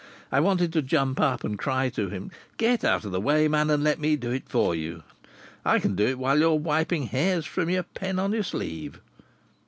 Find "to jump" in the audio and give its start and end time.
0.73-1.19